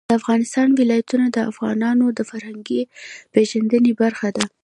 [0.07, 2.81] د افغانستان ولايتونه د افغانانو د فرهنګي
[3.33, 4.45] پیژندنې برخه ده.